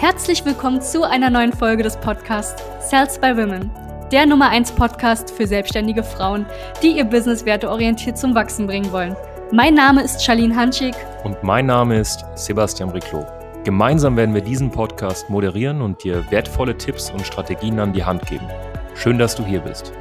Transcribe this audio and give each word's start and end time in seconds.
Herzlich 0.00 0.42
willkommen 0.46 0.80
zu 0.80 1.02
einer 1.02 1.28
neuen 1.28 1.52
Folge 1.52 1.82
des 1.82 1.94
Podcasts 1.98 2.64
Sales 2.80 3.20
by 3.20 3.36
Women, 3.36 3.70
der 4.10 4.24
Nummer 4.24 4.48
1 4.48 4.72
Podcast 4.72 5.30
für 5.30 5.46
selbstständige 5.46 6.02
Frauen, 6.02 6.46
die 6.82 6.96
ihr 6.96 7.04
Business 7.04 7.44
werteorientiert 7.44 8.16
zum 8.16 8.34
Wachsen 8.34 8.66
bringen 8.66 8.90
wollen. 8.92 9.14
Mein 9.52 9.74
Name 9.74 10.02
ist 10.02 10.24
Charlene 10.24 10.56
Hanschig. 10.56 10.94
Und 11.22 11.42
mein 11.42 11.66
Name 11.66 12.00
ist 12.00 12.24
Sebastian 12.34 12.88
Riclo. 12.88 13.26
Gemeinsam 13.64 14.16
werden 14.16 14.34
wir 14.34 14.40
diesen 14.40 14.70
Podcast 14.70 15.28
moderieren 15.28 15.82
und 15.82 16.02
dir 16.02 16.24
wertvolle 16.30 16.78
Tipps 16.78 17.10
und 17.10 17.20
Strategien 17.26 17.78
an 17.78 17.92
die 17.92 18.02
Hand 18.02 18.24
geben. 18.24 18.48
Schön, 18.94 19.18
dass 19.18 19.34
du 19.34 19.44
hier 19.44 19.60
bist. 19.60 19.92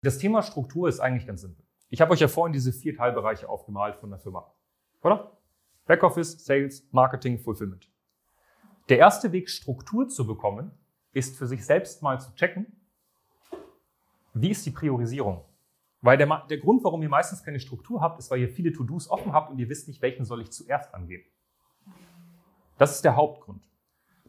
Das 0.00 0.16
Thema 0.16 0.40
Struktur 0.40 0.88
ist 0.88 1.00
eigentlich 1.00 1.26
ganz 1.26 1.42
simpel. 1.42 1.62
Ich 1.90 2.00
habe 2.00 2.12
euch 2.12 2.20
ja 2.20 2.28
vorhin 2.28 2.54
diese 2.54 2.72
vier 2.72 2.96
Teilbereiche 2.96 3.50
aufgemalt 3.50 3.96
von 3.96 4.08
der 4.08 4.18
Firma. 4.18 4.50
Oder? 5.02 5.39
Backoffice, 5.90 6.44
Sales, 6.44 6.86
Marketing, 6.92 7.36
Fulfillment. 7.36 7.90
Der 8.88 8.98
erste 8.98 9.32
Weg, 9.32 9.50
Struktur 9.50 10.06
zu 10.06 10.24
bekommen, 10.24 10.70
ist 11.10 11.36
für 11.36 11.48
sich 11.48 11.66
selbst 11.66 12.00
mal 12.00 12.20
zu 12.20 12.32
checken, 12.36 12.64
wie 14.32 14.50
ist 14.50 14.64
die 14.64 14.70
Priorisierung? 14.70 15.44
Weil 16.00 16.16
der, 16.16 16.46
der 16.48 16.58
Grund, 16.58 16.84
warum 16.84 17.02
ihr 17.02 17.08
meistens 17.08 17.42
keine 17.42 17.58
Struktur 17.58 18.00
habt, 18.00 18.20
ist, 18.20 18.30
weil 18.30 18.38
ihr 18.38 18.48
viele 18.48 18.72
To-Dos 18.72 19.10
offen 19.10 19.32
habt 19.32 19.50
und 19.50 19.58
ihr 19.58 19.68
wisst 19.68 19.88
nicht, 19.88 20.00
welchen 20.00 20.24
soll 20.24 20.42
ich 20.42 20.52
zuerst 20.52 20.94
angehen. 20.94 21.24
Das 22.78 22.94
ist 22.94 23.04
der 23.04 23.16
Hauptgrund. 23.16 23.68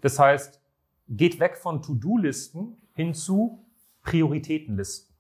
Das 0.02 0.18
heißt, 0.18 0.60
geht 1.10 1.40
weg 1.40 1.58
von 1.58 1.84
To-Do-Listen 1.84 2.82
hin 2.96 3.14
zu 3.14 3.64
Prioritätenlisten. 4.02 5.16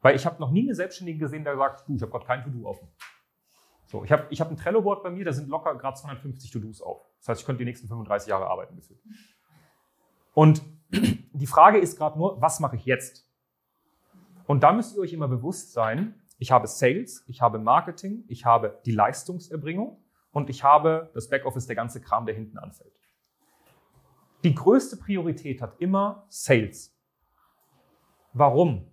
Weil 0.00 0.14
ich 0.14 0.26
habe 0.26 0.38
noch 0.38 0.52
nie 0.52 0.62
eine 0.62 0.76
Selbstständige 0.76 1.18
gesehen, 1.18 1.42
der 1.42 1.56
sagt, 1.56 1.88
du, 1.88 1.96
ich 1.96 2.02
habe 2.02 2.12
gerade 2.12 2.24
kein 2.24 2.44
To-Do 2.44 2.68
offen. 2.68 2.86
So, 3.86 4.04
ich 4.04 4.12
habe 4.12 4.26
ich 4.30 4.40
hab 4.40 4.50
ein 4.50 4.56
Trello-Board 4.56 5.02
bei 5.02 5.10
mir, 5.10 5.24
da 5.24 5.32
sind 5.32 5.48
locker 5.48 5.74
gerade 5.76 5.96
250 5.96 6.50
To-Dos 6.50 6.80
auf. 6.80 7.06
Das 7.18 7.28
heißt, 7.28 7.40
ich 7.40 7.46
könnte 7.46 7.58
die 7.58 7.64
nächsten 7.66 7.88
35 7.88 8.28
Jahre 8.28 8.46
arbeiten 8.46 8.76
gefühlt. 8.76 9.00
Und 10.32 10.62
die 10.90 11.46
Frage 11.46 11.78
ist 11.78 11.98
gerade 11.98 12.18
nur, 12.18 12.40
was 12.40 12.60
mache 12.60 12.76
ich 12.76 12.84
jetzt? 12.84 13.30
Und 14.46 14.62
da 14.62 14.72
müsst 14.72 14.96
ihr 14.96 15.00
euch 15.00 15.12
immer 15.12 15.28
bewusst 15.28 15.72
sein, 15.72 16.20
ich 16.38 16.50
habe 16.50 16.66
Sales, 16.66 17.24
ich 17.26 17.40
habe 17.40 17.58
Marketing, 17.58 18.24
ich 18.28 18.44
habe 18.44 18.80
die 18.84 18.92
Leistungserbringung 18.92 20.02
und 20.32 20.50
ich 20.50 20.64
habe 20.64 21.10
das 21.14 21.28
Backoffice, 21.28 21.66
der 21.66 21.76
ganze 21.76 22.00
Kram, 22.00 22.26
der 22.26 22.34
hinten 22.34 22.58
anfällt. 22.58 22.92
Die 24.42 24.54
größte 24.54 24.96
Priorität 24.96 25.62
hat 25.62 25.80
immer 25.80 26.26
Sales. 26.28 26.94
Warum? 28.32 28.90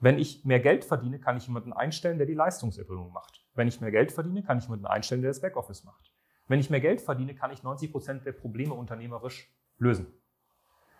Wenn 0.00 0.18
ich 0.18 0.44
mehr 0.44 0.60
Geld 0.60 0.84
verdiene, 0.84 1.18
kann 1.18 1.36
ich 1.36 1.46
jemanden 1.46 1.72
einstellen, 1.72 2.16
der 2.16 2.26
die 2.26 2.34
Leistungserbringung 2.34 3.12
macht. 3.12 3.45
Wenn 3.56 3.68
ich 3.68 3.80
mehr 3.80 3.90
Geld 3.90 4.12
verdiene, 4.12 4.42
kann 4.42 4.58
ich 4.58 4.64
jemanden 4.64 4.86
einstellen, 4.86 5.22
der 5.22 5.30
das 5.30 5.40
Backoffice 5.40 5.82
macht. 5.84 6.12
Wenn 6.46 6.60
ich 6.60 6.70
mehr 6.70 6.80
Geld 6.80 7.00
verdiene, 7.00 7.34
kann 7.34 7.50
ich 7.50 7.62
90 7.62 7.90
Prozent 7.90 8.24
der 8.24 8.32
Probleme 8.32 8.74
unternehmerisch 8.74 9.52
lösen. 9.78 10.06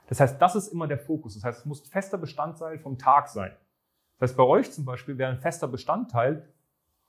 Das 0.08 0.20
heißt, 0.20 0.40
das 0.40 0.56
ist 0.56 0.68
immer 0.68 0.88
der 0.88 0.98
Fokus. 0.98 1.34
Das 1.34 1.44
heißt, 1.44 1.60
es 1.60 1.64
muss 1.66 1.86
fester 1.86 2.18
Bestandteil 2.18 2.78
vom 2.78 2.98
Tag 2.98 3.28
sein. 3.28 3.54
Das 4.18 4.30
heißt, 4.30 4.36
bei 4.36 4.44
euch 4.44 4.72
zum 4.72 4.84
Beispiel 4.84 5.18
wäre 5.18 5.30
ein 5.30 5.38
fester 5.38 5.68
Bestandteil, 5.68 6.52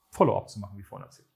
Follow-up 0.09 0.49
zu 0.49 0.59
machen, 0.59 0.77
wie 0.77 0.83
vorhin 0.83 1.05
erzählt. 1.05 1.27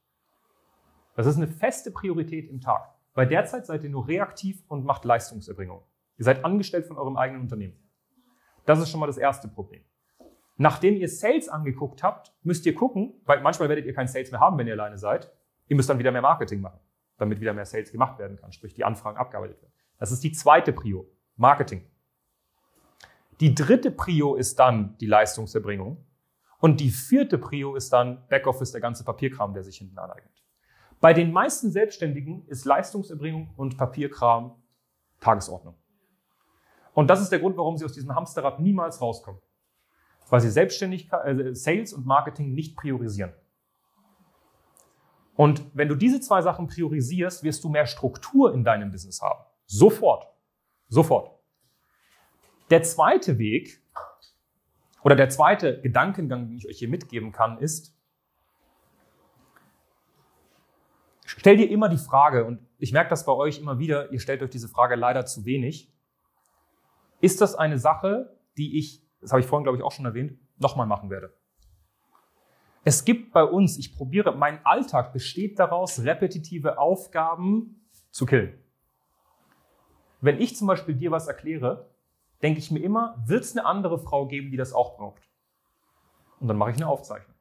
Das 1.16 1.26
ist 1.26 1.38
eine 1.38 1.48
feste 1.48 1.92
Priorität 1.92 2.50
im 2.50 2.62
Tag. 2.62 2.94
Bei 3.14 3.26
derzeit 3.26 3.66
seid 3.66 3.84
ihr 3.84 3.90
nur 3.90 4.08
reaktiv 4.08 4.64
und 4.68 4.86
macht 4.86 5.06
Leistungserbringung. 5.06 5.84
Ihr 6.18 6.26
seid 6.26 6.46
angestellt 6.46 6.86
von 6.86 6.98
eurem 6.98 7.18
eigenen 7.18 7.42
Unternehmen. 7.42 7.78
Das 8.66 8.80
ist 8.80 8.90
schon 8.90 9.00
mal 9.00 9.08
das 9.08 9.18
erste 9.18 9.48
Problem. 9.48 9.84
Nachdem 10.58 10.96
ihr 10.96 11.10
Sales 11.10 11.50
angeguckt 11.50 12.04
habt, 12.04 12.34
müsst 12.44 12.66
ihr 12.66 12.76
gucken, 12.76 13.22
weil 13.26 13.42
manchmal 13.42 13.70
werdet 13.70 13.86
ihr 13.86 13.94
kein 13.94 14.08
Sales 14.08 14.32
mehr 14.32 14.40
haben, 14.40 14.58
wenn 14.58 14.68
ihr 14.68 14.74
alleine 14.74 14.98
seid. 14.98 15.32
Ihr 15.68 15.76
müsst 15.76 15.90
dann 15.90 16.00
wieder 16.00 16.12
mehr 16.12 16.22
Marketing 16.22 16.62
machen, 16.62 16.80
damit 17.18 17.40
wieder 17.40 17.54
mehr 17.54 17.66
Sales 17.66 17.92
gemacht 17.92 18.20
werden 18.20 18.38
kann, 18.38 18.52
sprich 18.52 18.74
die 18.74 18.84
Anfragen 18.84 19.18
abgearbeitet 19.18 19.62
werden. 19.62 19.74
Das 19.98 20.12
ist 20.12 20.24
die 20.24 20.32
zweite 20.32 20.74
Prio. 20.74 21.08
Marketing. 21.36 21.90
Die 23.40 23.56
dritte 23.56 23.90
Prio 23.90 24.36
ist 24.36 24.60
dann 24.60 24.98
die 25.00 25.08
Leistungserbringung. 25.08 26.06
Und 26.60 26.80
die 26.80 26.92
vierte 26.92 27.40
Prio 27.40 27.76
ist 27.76 27.92
dann 27.92 28.28
Backoffice, 28.28 28.72
der 28.72 28.82
ganze 28.82 29.04
Papierkram, 29.04 29.54
der 29.54 29.64
sich 29.64 29.78
hinten 29.78 29.98
aneignet. 29.98 30.44
Bei 31.00 31.14
den 31.14 31.32
meisten 31.32 31.72
Selbstständigen 31.72 32.46
ist 32.46 32.66
Leistungserbringung 32.66 33.52
und 33.58 33.78
Papierkram 33.78 34.62
Tagesordnung. 35.20 35.76
Und 36.94 37.10
das 37.10 37.22
ist 37.22 37.32
der 37.32 37.40
Grund, 37.40 37.58
warum 37.58 37.78
sie 37.78 37.86
aus 37.86 37.94
diesem 37.94 38.14
Hamsterrad 38.14 38.60
niemals 38.60 39.02
rauskommen. 39.02 39.42
Weil 40.32 40.42
sie 40.42 40.50
Selbstständigkeit, 40.50 41.26
äh, 41.26 41.54
Sales 41.54 41.94
und 41.94 42.08
Marketing 42.08 42.54
nicht 42.54 42.76
priorisieren. 42.76 43.34
Und 45.36 45.64
wenn 45.74 45.90
du 45.90 45.96
diese 45.96 46.22
zwei 46.22 46.42
Sachen 46.42 46.68
priorisierst, 46.68 47.44
wirst 47.44 47.64
du 47.64 47.70
mehr 47.70 47.86
Struktur 47.86 48.54
in 48.54 48.64
deinem 48.64 48.92
Business 48.92 49.22
haben. 49.22 49.44
Sofort. 49.66 50.26
Sofort. 50.88 51.38
Der 52.70 52.82
zweite 52.84 53.38
Weg 53.38 53.84
oder 55.04 55.16
der 55.16 55.30
zweite 55.30 55.82
Gedankengang, 55.82 56.48
den 56.48 56.58
ich 56.58 56.68
euch 56.68 56.80
hier 56.80 56.90
mitgeben 56.90 57.34
kann, 57.34 57.58
ist, 57.58 57.94
stell 61.26 61.58
dir 61.58 61.70
immer 61.70 61.90
die 61.90 61.98
Frage, 61.98 62.46
und 62.46 62.66
ich 62.78 62.94
merke 62.94 63.10
das 63.10 63.26
bei 63.26 63.34
euch 63.34 63.60
immer 63.60 63.80
wieder, 63.80 64.12
ihr 64.14 64.20
stellt 64.20 64.42
euch 64.44 64.50
diese 64.50 64.70
Frage 64.70 64.96
leider 64.96 65.26
zu 65.26 65.44
wenig, 65.44 65.92
ist 67.20 67.42
das 67.42 67.56
eine 67.56 67.80
Sache, 67.80 68.38
die 68.58 68.78
ich, 68.78 69.04
das 69.22 69.32
habe 69.32 69.40
ich 69.40 69.46
vorhin, 69.46 69.64
glaube 69.64 69.78
ich, 69.78 69.84
auch 69.84 69.92
schon 69.92 70.06
erwähnt, 70.06 70.38
nochmal 70.58 70.88
machen 70.88 71.10
werde? 71.10 71.34
Es 72.84 73.06
gibt 73.06 73.32
bei 73.32 73.44
uns, 73.44 73.78
ich 73.78 73.96
probiere, 73.96 74.36
mein 74.36 74.66
Alltag 74.66 75.14
besteht 75.14 75.60
daraus, 75.60 76.04
repetitive 76.04 76.80
Aufgaben 76.80 77.86
zu 78.10 78.26
killen. 78.26 78.58
Wenn 80.20 80.40
ich 80.40 80.56
zum 80.56 80.68
Beispiel 80.68 80.96
dir 80.96 81.12
was 81.12 81.28
erkläre, 81.28 81.90
denke 82.42 82.60
ich 82.60 82.72
mir 82.72 82.80
immer, 82.80 83.22
wird 83.26 83.44
es 83.44 83.56
eine 83.56 83.66
andere 83.66 84.00
Frau 84.00 84.28
geben, 84.28 84.52
die 84.52 84.58
das 84.58 84.74
auch 84.74 84.98
braucht? 84.98 85.22
Und 86.40 86.48
dann 86.48 86.58
mache 86.58 86.72
ich 86.72 86.78
eine 86.78 86.88
Aufzeichnung. 86.88 87.36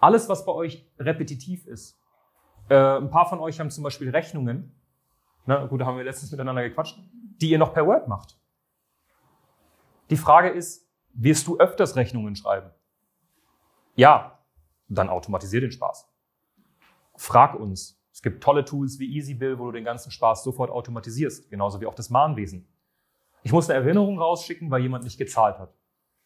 Alles, 0.00 0.28
was 0.28 0.46
bei 0.46 0.52
euch 0.52 0.86
repetitiv 0.98 1.66
ist. 1.66 2.00
Äh, 2.68 2.74
ein 2.74 3.10
paar 3.10 3.28
von 3.28 3.40
euch 3.40 3.60
haben 3.60 3.70
zum 3.70 3.84
Beispiel 3.84 4.10
Rechnungen, 4.10 4.74
na 5.44 5.64
gut, 5.66 5.80
da 5.80 5.86
haben 5.86 5.96
wir 5.96 6.04
letztens 6.04 6.30
miteinander 6.30 6.62
gequatscht, 6.62 6.98
die 7.40 7.50
ihr 7.50 7.58
noch 7.58 7.72
per 7.72 7.86
Word 7.86 8.06
macht. 8.08 8.38
Die 10.10 10.16
Frage 10.16 10.48
ist, 10.48 10.88
wirst 11.12 11.46
du 11.46 11.58
öfters 11.58 11.96
Rechnungen 11.96 12.36
schreiben? 12.36 12.70
Ja, 13.94 14.38
dann 14.88 15.08
automatisier 15.08 15.60
den 15.60 15.72
Spaß. 15.72 16.08
Frag 17.16 17.58
uns, 17.58 18.00
es 18.12 18.22
gibt 18.22 18.42
tolle 18.42 18.64
Tools 18.64 18.98
wie 18.98 19.16
EasyBill, 19.16 19.58
wo 19.58 19.66
du 19.66 19.72
den 19.72 19.84
ganzen 19.84 20.10
Spaß 20.10 20.44
sofort 20.44 20.70
automatisierst, 20.70 21.50
genauso 21.50 21.80
wie 21.80 21.86
auch 21.86 21.94
das 21.94 22.10
Mahnwesen. 22.10 22.68
Ich 23.42 23.52
muss 23.52 23.68
eine 23.68 23.78
Erinnerung 23.78 24.18
rausschicken, 24.18 24.70
weil 24.70 24.82
jemand 24.82 25.04
nicht 25.04 25.18
gezahlt 25.18 25.58
hat. 25.58 25.74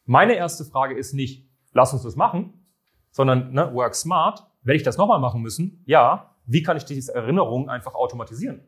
Meine 0.04 0.34
erste 0.34 0.64
Frage 0.64 0.96
ist 0.96 1.12
nicht, 1.12 1.48
lass 1.72 1.92
uns 1.92 2.02
das 2.02 2.16
machen, 2.16 2.66
sondern 3.10 3.52
ne, 3.52 3.72
work 3.74 3.94
smart. 3.94 4.46
Werde 4.62 4.76
ich 4.76 4.82
das 4.82 4.96
nochmal 4.96 5.18
machen 5.20 5.42
müssen? 5.42 5.82
Ja. 5.86 6.36
Wie 6.44 6.62
kann 6.62 6.76
ich 6.76 6.84
diese 6.84 7.14
Erinnerung 7.14 7.68
einfach 7.68 7.94
automatisieren? 7.94 8.66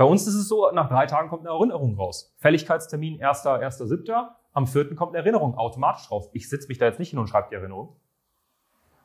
Bei 0.00 0.06
uns 0.06 0.26
ist 0.26 0.34
es 0.34 0.48
so, 0.48 0.70
nach 0.70 0.88
drei 0.88 1.04
Tagen 1.04 1.28
kommt 1.28 1.42
eine 1.42 1.54
Erinnerung 1.54 1.94
raus. 1.94 2.34
Fälligkeitstermin 2.38 3.20
1.1.7. 3.20 4.30
Am 4.54 4.66
4. 4.66 4.94
kommt 4.94 5.10
eine 5.10 5.18
Erinnerung 5.18 5.58
automatisch 5.58 6.10
raus. 6.10 6.30
Ich 6.32 6.48
sitze 6.48 6.68
mich 6.68 6.78
da 6.78 6.86
jetzt 6.86 6.98
nicht 6.98 7.10
hin 7.10 7.18
und 7.18 7.26
schreibe 7.26 7.48
die 7.50 7.56
Erinnerung. 7.56 7.96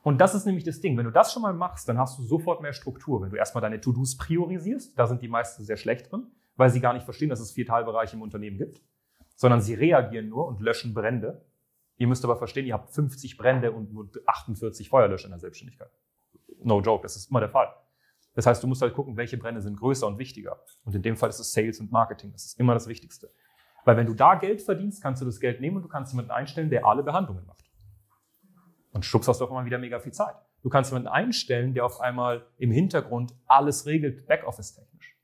Und 0.04 0.22
das 0.22 0.34
ist 0.36 0.46
nämlich 0.46 0.64
das 0.64 0.80
Ding. 0.80 0.96
Wenn 0.96 1.04
du 1.04 1.12
das 1.12 1.34
schon 1.34 1.42
mal 1.42 1.52
machst, 1.52 1.90
dann 1.90 1.98
hast 1.98 2.18
du 2.18 2.24
sofort 2.24 2.62
mehr 2.62 2.72
Struktur. 2.72 3.22
Wenn 3.22 3.30
du 3.30 3.36
erstmal 3.36 3.62
deine 3.62 3.82
To-Dos 3.82 4.16
priorisierst, 4.16 4.98
da 4.98 5.06
sind 5.06 5.22
die 5.22 5.28
meisten 5.28 5.66
sehr 5.66 5.76
schlecht 5.76 6.10
drin, 6.10 6.28
weil 6.56 6.70
sie 6.70 6.80
gar 6.80 6.94
nicht 6.94 7.04
verstehen, 7.04 7.28
dass 7.28 7.42
es 7.42 7.52
vier 7.52 7.66
Teilbereiche 7.66 8.16
im 8.16 8.22
Unternehmen 8.22 8.58
gibt, 8.58 8.82
sondern 9.36 9.60
sie 9.60 9.74
reagieren 9.74 10.30
nur 10.30 10.48
und 10.48 10.62
löschen 10.62 10.94
Brände. 10.94 11.44
Ihr 11.98 12.08
müsst 12.08 12.24
aber 12.24 12.38
verstehen, 12.38 12.68
ihr 12.68 12.74
habt 12.74 12.92
50 12.92 13.36
Brände 13.36 13.74
und 13.74 13.92
nur 13.92 14.10
48 14.28 14.88
Feuerlöscher 14.88 15.26
in 15.26 15.32
der 15.32 15.40
Selbstständigkeit. 15.42 15.92
No 16.64 16.80
joke, 16.80 17.04
das 17.04 17.18
ist 17.18 17.32
immer 17.32 17.42
der 17.42 17.50
Fall. 17.50 17.68
Das 18.36 18.46
heißt, 18.46 18.62
du 18.62 18.68
musst 18.68 18.82
halt 18.82 18.94
gucken, 18.94 19.18
welche 19.18 19.38
Brände 19.38 19.62
sind 19.62 19.78
größer 19.78 20.06
und 20.06 20.20
wichtiger. 20.20 20.60
Und 20.84 20.94
in 20.94 21.02
dem 21.02 21.16
Fall 21.16 21.30
ist 21.30 21.40
es 21.40 21.54
Sales 21.54 21.80
und 21.80 21.92
Marketing. 21.92 22.32
Das 22.32 22.46
ist 22.46 22.60
immer 22.60 22.74
das 22.74 22.88
Wichtigste. 22.88 23.32
Weil 23.86 23.98
wenn 23.98 24.06
du 24.06 24.14
da 24.14 24.36
Geld 24.36 24.62
verdienst, 24.62 25.02
kannst 25.02 25.22
du 25.22 25.26
das 25.26 25.40
Geld 25.40 25.62
nehmen 25.62 25.78
und 25.78 25.84
du 25.84 25.88
kannst 25.88 26.12
jemanden 26.12 26.32
einstellen, 26.32 26.70
der 26.70 26.86
alle 26.86 27.04
Behandlungen 27.04 27.46
macht. 27.46 27.64
Und 28.92 29.06
schubst 29.06 29.30
hast 29.30 29.40
du 29.40 29.46
auf 29.46 29.52
einmal 29.52 29.66
wieder 29.66 29.78
mega 29.78 30.00
viel 30.00 30.12
Zeit. 30.12 30.36
Du 30.64 30.70
kannst 30.70 30.92
jemanden 30.92 31.10
einstellen, 31.10 31.74
der 31.74 31.86
auf 31.86 32.02
einmal 32.02 32.46
im 32.58 32.72
Hintergrund 32.72 33.34
alles 33.46 33.86
regelt, 33.86 34.26
Backoffice-technisch. 34.28 35.16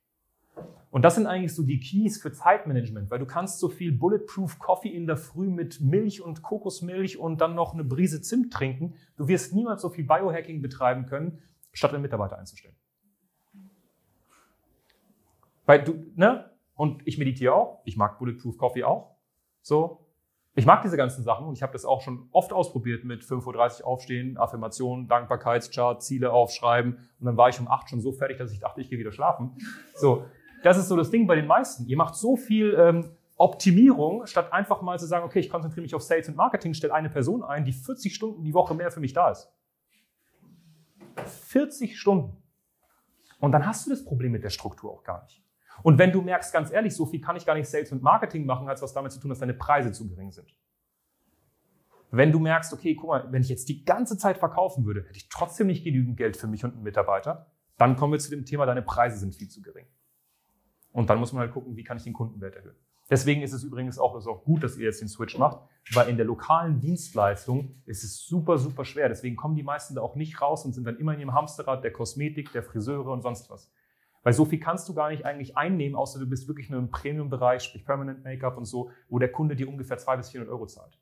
Und 0.91 1.03
das 1.03 1.15
sind 1.15 1.25
eigentlich 1.25 1.55
so 1.55 1.63
die 1.63 1.79
Keys 1.79 2.21
für 2.21 2.33
Zeitmanagement, 2.33 3.09
weil 3.09 3.19
du 3.19 3.25
kannst 3.25 3.59
so 3.59 3.69
viel 3.69 3.93
Bulletproof 3.93 4.59
Coffee 4.59 4.89
in 4.89 5.07
der 5.07 5.15
Früh 5.15 5.49
mit 5.49 5.79
Milch 5.79 6.21
und 6.21 6.43
Kokosmilch 6.43 7.17
und 7.17 7.39
dann 7.39 7.55
noch 7.55 7.73
eine 7.73 7.85
Brise 7.85 8.21
Zimt 8.21 8.51
trinken. 8.51 8.95
Du 9.15 9.27
wirst 9.29 9.55
niemals 9.55 9.81
so 9.81 9.89
viel 9.89 10.03
Biohacking 10.03 10.61
betreiben 10.61 11.05
können, 11.05 11.41
statt 11.71 11.93
einen 11.93 12.01
Mitarbeiter 12.01 12.37
einzustellen. 12.37 12.75
Weil 15.65 15.83
du, 15.83 16.05
ne? 16.15 16.51
Und 16.75 17.05
ich 17.05 17.17
meditiere 17.17 17.53
auch. 17.53 17.81
Ich 17.85 17.97
mag 17.97 18.17
Bulletproof 18.17 18.57
Coffee 18.57 18.83
auch. 18.83 19.15
So. 19.61 20.07
Ich 20.53 20.65
mag 20.65 20.81
diese 20.81 20.97
ganzen 20.97 21.23
Sachen 21.23 21.47
und 21.47 21.53
ich 21.53 21.63
habe 21.63 21.71
das 21.71 21.85
auch 21.85 22.01
schon 22.01 22.27
oft 22.31 22.51
ausprobiert 22.51 23.05
mit 23.05 23.23
5.30 23.23 23.81
Uhr 23.81 23.87
aufstehen, 23.87 24.37
Affirmationen, 24.37 25.07
Dankbarkeitschart, 25.07 26.03
Ziele 26.03 26.33
aufschreiben 26.33 27.09
und 27.19 27.25
dann 27.25 27.37
war 27.37 27.47
ich 27.47 27.59
um 27.61 27.69
8 27.69 27.89
schon 27.89 28.01
so 28.01 28.11
fertig, 28.11 28.37
dass 28.37 28.51
ich 28.51 28.59
dachte, 28.59 28.81
ich 28.81 28.89
gehe 28.89 28.99
wieder 28.99 29.13
schlafen. 29.13 29.55
So, 29.95 30.25
das 30.61 30.77
ist 30.77 30.89
so 30.89 30.97
das 30.97 31.09
Ding 31.09 31.25
bei 31.25 31.35
den 31.35 31.47
meisten. 31.47 31.85
Ihr 31.85 31.95
macht 31.95 32.15
so 32.15 32.35
viel 32.35 32.75
ähm, 32.77 33.11
Optimierung, 33.37 34.25
statt 34.27 34.51
einfach 34.51 34.81
mal 34.81 34.99
zu 34.99 35.05
sagen, 35.05 35.25
okay, 35.25 35.39
ich 35.39 35.49
konzentriere 35.49 35.83
mich 35.83 35.95
auf 35.95 36.03
Sales 36.03 36.27
und 36.27 36.35
Marketing, 36.35 36.73
stelle 36.73 36.93
eine 36.93 37.09
Person 37.09 37.43
ein, 37.43 37.63
die 37.63 37.73
40 37.73 38.13
Stunden 38.13 38.43
die 38.43 38.53
Woche 38.53 38.75
mehr 38.75 38.91
für 38.91 38.99
mich 38.99 39.13
da 39.13 39.31
ist. 39.31 39.49
40 41.25 41.97
Stunden. 41.97 42.35
Und 43.39 43.53
dann 43.53 43.65
hast 43.65 43.85
du 43.85 43.89
das 43.89 44.03
Problem 44.03 44.33
mit 44.33 44.43
der 44.43 44.49
Struktur 44.49 44.91
auch 44.91 45.03
gar 45.03 45.23
nicht. 45.23 45.41
Und 45.83 45.97
wenn 45.97 46.11
du 46.11 46.21
merkst, 46.21 46.53
ganz 46.53 46.71
ehrlich, 46.71 46.95
so 46.95 47.05
viel 47.05 47.21
kann 47.21 47.35
ich 47.35 47.45
gar 47.45 47.55
nicht 47.55 47.67
Sales 47.67 47.91
und 47.91 48.01
Marketing 48.03 48.45
machen, 48.45 48.67
als 48.67 48.81
was 48.81 48.93
damit 48.93 49.11
zu 49.11 49.19
tun, 49.19 49.29
dass 49.29 49.39
deine 49.39 49.53
Preise 49.53 49.91
zu 49.91 50.07
gering 50.07 50.31
sind. 50.31 50.55
Wenn 52.11 52.31
du 52.31 52.39
merkst, 52.39 52.73
okay, 52.73 52.95
guck 52.95 53.09
mal, 53.09 53.31
wenn 53.31 53.41
ich 53.41 53.49
jetzt 53.49 53.69
die 53.69 53.85
ganze 53.85 54.17
Zeit 54.17 54.37
verkaufen 54.37 54.85
würde, 54.85 55.03
hätte 55.03 55.17
ich 55.17 55.29
trotzdem 55.29 55.67
nicht 55.67 55.83
genügend 55.83 56.17
Geld 56.17 56.35
für 56.35 56.47
mich 56.47 56.63
und 56.65 56.73
einen 56.73 56.83
Mitarbeiter, 56.83 57.51
dann 57.77 57.95
kommen 57.95 58.13
wir 58.13 58.19
zu 58.19 58.29
dem 58.29 58.45
Thema, 58.45 58.65
deine 58.65 58.81
Preise 58.81 59.17
sind 59.17 59.33
viel 59.33 59.47
zu 59.47 59.61
gering. 59.61 59.87
Und 60.91 61.09
dann 61.09 61.19
muss 61.19 61.31
man 61.31 61.41
halt 61.41 61.53
gucken, 61.53 61.75
wie 61.77 61.83
kann 61.83 61.97
ich 61.97 62.03
den 62.03 62.13
Kundenwert 62.13 62.55
erhöhen. 62.55 62.75
Deswegen 63.09 63.41
ist 63.41 63.51
es 63.51 63.63
übrigens 63.63 63.99
auch, 63.99 64.15
ist 64.17 64.27
auch 64.27 64.43
gut, 64.43 64.63
dass 64.63 64.77
ihr 64.77 64.85
jetzt 64.85 65.01
den 65.01 65.09
Switch 65.09 65.37
macht, 65.37 65.59
weil 65.93 66.07
in 66.07 66.15
der 66.15 66.25
lokalen 66.25 66.79
Dienstleistung 66.79 67.81
ist 67.85 68.03
es 68.03 68.25
super, 68.25 68.57
super 68.57 68.85
schwer. 68.85 69.09
Deswegen 69.09 69.35
kommen 69.35 69.55
die 69.55 69.63
meisten 69.63 69.95
da 69.95 70.01
auch 70.01 70.15
nicht 70.15 70.41
raus 70.41 70.63
und 70.63 70.71
sind 70.73 70.85
dann 70.85 70.97
immer 70.97 71.13
in 71.13 71.19
ihrem 71.19 71.33
Hamsterrad 71.33 71.83
der 71.83 71.91
Kosmetik, 71.91 72.53
der 72.53 72.63
Friseure 72.63 73.11
und 73.11 73.21
sonst 73.21 73.49
was. 73.49 73.69
Weil 74.23 74.33
so 74.33 74.45
viel 74.45 74.59
kannst 74.59 74.87
du 74.87 74.93
gar 74.93 75.09
nicht 75.09 75.25
eigentlich 75.25 75.57
einnehmen, 75.57 75.95
außer 75.95 76.19
du 76.19 76.27
bist 76.27 76.47
wirklich 76.47 76.69
nur 76.69 76.79
im 76.79 76.91
Premium-Bereich, 76.91 77.63
sprich 77.63 77.85
Permanent 77.85 78.23
Make-up 78.23 78.57
und 78.57 78.65
so, 78.65 78.91
wo 79.09 79.17
der 79.19 79.31
Kunde 79.31 79.55
dir 79.55 79.67
ungefähr 79.67 79.97
200 79.97 80.23
bis 80.23 80.31
400 80.31 80.53
Euro 80.53 80.67
zahlt. 80.67 80.99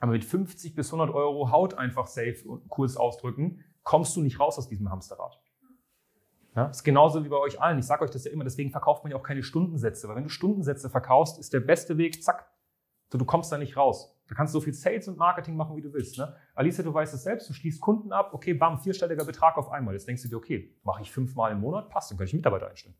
Aber 0.00 0.12
mit 0.12 0.24
50 0.24 0.74
bis 0.74 0.92
100 0.92 1.14
Euro 1.14 1.52
Haut 1.52 1.74
einfach 1.74 2.06
safe 2.06 2.42
und 2.46 2.68
Kurs 2.68 2.96
ausdrücken, 2.96 3.64
kommst 3.82 4.16
du 4.16 4.22
nicht 4.22 4.40
raus 4.40 4.58
aus 4.58 4.68
diesem 4.68 4.90
Hamsterrad. 4.90 5.40
Ja, 6.56 6.66
ist 6.66 6.82
genauso 6.82 7.24
wie 7.24 7.28
bei 7.28 7.36
euch 7.36 7.60
allen. 7.60 7.78
Ich 7.78 7.86
sage 7.86 8.02
euch 8.02 8.10
das 8.10 8.24
ja 8.24 8.32
immer, 8.32 8.42
deswegen 8.42 8.70
verkauft 8.70 9.04
man 9.04 9.12
ja 9.12 9.18
auch 9.18 9.22
keine 9.22 9.42
Stundensätze, 9.42 10.08
weil 10.08 10.16
wenn 10.16 10.24
du 10.24 10.30
Stundensätze 10.30 10.90
verkaufst, 10.90 11.38
ist 11.38 11.52
der 11.52 11.60
beste 11.60 11.96
Weg, 11.96 12.22
zack, 12.24 12.50
so, 13.10 13.18
du 13.18 13.24
kommst 13.24 13.50
da 13.50 13.58
nicht 13.58 13.76
raus. 13.76 14.16
Da 14.28 14.36
kannst 14.36 14.54
du 14.54 14.60
so 14.60 14.64
viel 14.64 14.72
Sales 14.72 15.08
und 15.08 15.18
Marketing 15.18 15.56
machen, 15.56 15.76
wie 15.76 15.82
du 15.82 15.92
willst. 15.92 16.16
Ne? 16.16 16.32
Alicia, 16.54 16.84
du 16.84 16.94
weißt 16.94 17.12
es 17.12 17.24
selbst, 17.24 17.48
du 17.48 17.52
schließt 17.52 17.80
Kunden 17.80 18.12
ab, 18.12 18.32
okay, 18.32 18.54
bam, 18.54 18.78
vierstelliger 18.78 19.24
Betrag 19.24 19.58
auf 19.58 19.70
einmal. 19.70 19.94
Jetzt 19.94 20.06
denkst 20.06 20.22
du 20.22 20.28
dir, 20.28 20.36
okay, 20.36 20.72
mache 20.84 21.02
ich 21.02 21.10
fünfmal 21.10 21.50
im 21.50 21.60
Monat, 21.60 21.90
passt, 21.90 22.10
dann 22.10 22.18
kann 22.18 22.28
ich 22.28 22.34
Mitarbeiter 22.34 22.68
einstellen. 22.68 22.94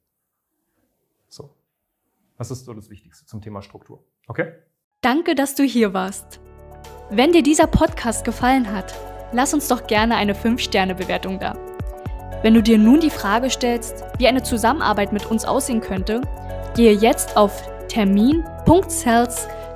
So. 1.28 1.54
Das 2.36 2.50
ist 2.50 2.64
so 2.64 2.74
das 2.74 2.90
Wichtigste 2.90 3.26
zum 3.26 3.40
Thema 3.40 3.62
Struktur. 3.62 4.02
Okay? 4.26 4.54
Danke, 5.02 5.36
dass 5.36 5.54
du 5.54 5.62
hier 5.62 5.94
warst. 5.94 6.40
Wenn 7.10 7.32
dir 7.32 7.44
dieser 7.44 7.68
Podcast 7.68 8.24
gefallen 8.24 8.72
hat, 8.72 8.94
lass 9.32 9.54
uns 9.54 9.68
doch 9.68 9.86
gerne 9.86 10.16
eine 10.16 10.34
5-Sterne-Bewertung 10.34 11.38
da. 11.38 11.54
Wenn 12.42 12.54
du 12.54 12.62
dir 12.62 12.78
nun 12.78 12.98
die 12.98 13.10
Frage 13.10 13.50
stellst, 13.50 14.02
wie 14.18 14.26
eine 14.26 14.42
Zusammenarbeit 14.42 15.12
mit 15.12 15.26
uns 15.26 15.44
aussehen 15.44 15.80
könnte, 15.80 16.22
gehe 16.74 16.94
jetzt 16.94 17.36
auf 17.36 17.62